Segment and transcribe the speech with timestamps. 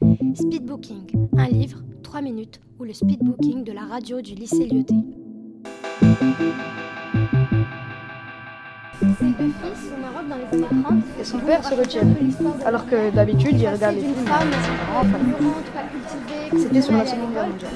[0.00, 4.94] Speedbooking, un livre, 3 minutes, ou le speedbooking de la radio du lycée Lyoté.
[11.20, 12.02] Et son père se retient.
[12.64, 14.14] Alors que d'habitude, il regarde les films.
[16.56, 17.68] C'était sur la Seconde Guerre mondiale.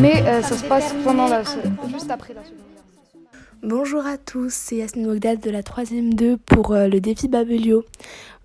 [0.00, 1.42] Mais euh, ça se passe pendant la,
[1.88, 3.24] juste après la Seconde Guerre mondiale.
[3.64, 7.84] Bonjour à tous, c'est Yasmine Mogdad de la 3ème 2 pour euh, le défi Babelio.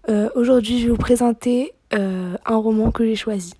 [0.09, 3.53] Euh, Aujourd'hui, je vais vous présenter euh, un roman que j'ai choisi.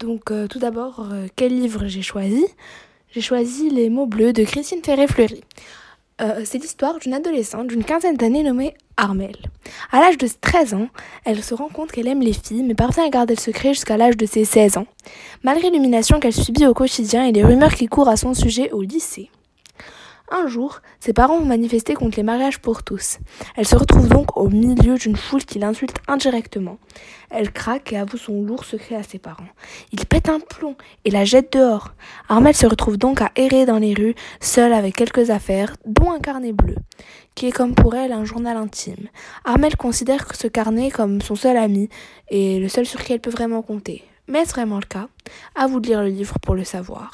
[0.00, 2.44] Donc, euh, tout d'abord, euh, quel livre j'ai choisi?
[3.12, 5.42] J'ai choisi Les mots bleus de Christine Ferré-Fleury.
[6.44, 9.36] C'est l'histoire d'une adolescente d'une quinzaine d'années nommée Armelle.
[9.92, 10.88] À l'âge de 13 ans,
[11.24, 13.96] elle se rend compte qu'elle aime les filles, mais parvient à garder le secret jusqu'à
[13.96, 14.86] l'âge de ses 16 ans,
[15.44, 18.82] malgré l'humiliation qu'elle subit au quotidien et les rumeurs qui courent à son sujet au
[18.82, 19.30] lycée.
[20.30, 23.18] Un jour, ses parents vont manifester contre les mariages pour tous.
[23.56, 26.76] Elle se retrouve donc au milieu d'une foule qui l'insulte indirectement.
[27.30, 29.48] Elle craque et avoue son lourd secret à ses parents.
[29.90, 31.94] Ils pètent un plomb et la jettent dehors.
[32.28, 36.20] Armelle se retrouve donc à errer dans les rues, seule avec quelques affaires, dont un
[36.20, 36.76] carnet bleu,
[37.34, 39.08] qui est comme pour elle un journal intime.
[39.46, 41.88] Armelle considère ce carnet comme son seul ami
[42.28, 44.04] et le seul sur qui elle peut vraiment compter.
[44.26, 45.08] Mais est-ce vraiment le cas?
[45.54, 47.12] À vous de lire le livre pour le savoir.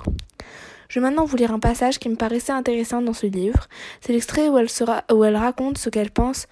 [0.95, 3.67] Je vais maintenant vous lire un passage qui me paraissait intéressant dans ce livre.
[4.01, 6.47] C'est l'extrait où, elle raconte ce qu'elle pense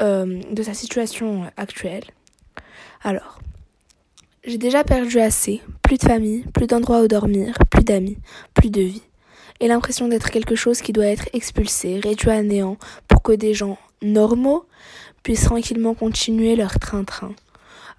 [0.00, 2.04] euh, de sa situation actuelle.
[3.02, 3.40] Alors,
[4.44, 8.18] j'ai déjà perdu assez, plus de famille, plus d'endroits où dormir, plus d'amis,
[8.54, 9.02] plus de vie,
[9.58, 12.76] et l'impression d'être quelque chose qui doit être expulsé, réduit à néant,
[13.08, 14.64] pour que des gens normaux
[15.24, 17.34] puissent tranquillement continuer leur train-train.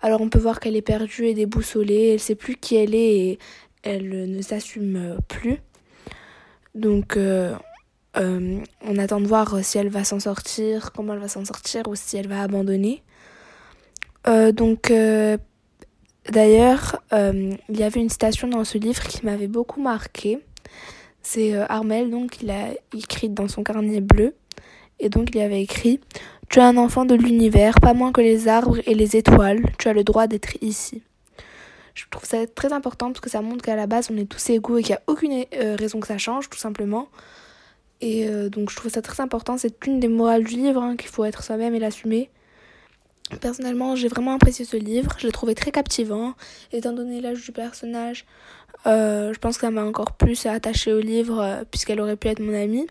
[0.02, 3.18] Alors on peut voir qu'elle est perdue et déboussolée, elle sait plus qui elle est
[3.18, 3.40] et
[3.84, 5.60] elle ne s'assume plus.
[6.76, 7.56] Donc, euh,
[8.18, 11.88] euh, on attend de voir si elle va s'en sortir, comment elle va s'en sortir
[11.88, 13.04] ou si elle va abandonner.
[14.28, 15.38] Euh, donc, euh,
[16.32, 20.40] d'ailleurs, euh, il y avait une citation dans ce livre qui m'avait beaucoup marqué.
[21.22, 24.36] C'est euh, Armel, donc, il a écrit dans son carnet bleu.
[25.00, 26.00] Et donc, il avait écrit
[26.50, 29.64] Tu es un enfant de l'univers, pas moins que les arbres et les étoiles.
[29.80, 31.02] Tu as le droit d'être ici.
[31.94, 34.50] Je trouve ça très important parce que ça montre qu'à la base on est tous
[34.50, 37.08] égaux et qu'il n'y a aucune euh, raison que ça change tout simplement.
[38.02, 40.96] Et euh, donc je trouve ça très important, c'est une des morales du livre, hein,
[40.98, 42.30] qu'il faut être soi-même et l'assumer.
[43.42, 46.34] Personnellement j'ai vraiment apprécié ce livre, je l'ai trouvé très captivant,
[46.72, 48.26] étant donné l'âge du personnage,
[48.86, 52.40] euh, je pense que ça m'a encore plus attachée au livre puisqu'elle aurait pu être
[52.40, 52.88] mon amie.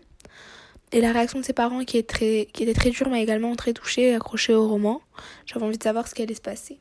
[0.93, 3.73] Et la réaction de ses parents qui, très, qui était très dure m'a également très
[3.73, 5.01] touchée et accrochée au roman.
[5.47, 6.77] J'avais envie de savoir ce qui allait se passer.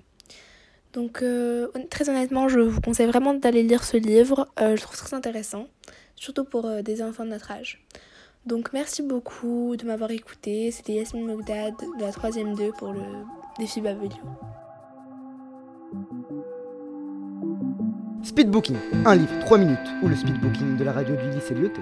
[0.93, 4.49] Donc euh, très honnêtement, je vous conseille vraiment d'aller lire ce livre.
[4.61, 5.67] Euh, je trouve très intéressant,
[6.17, 7.83] surtout pour euh, des enfants de notre âge.
[8.45, 10.71] Donc merci beaucoup de m'avoir écouté.
[10.71, 13.01] C'était Yasmine Mogdad de la 3ème 2 pour le
[13.59, 14.17] défi Babelio.
[18.23, 21.81] Speedbooking, un livre, 3 minutes, ou le speedbooking de la radio du lycée Lyoté.